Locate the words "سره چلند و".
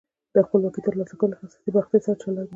2.05-2.49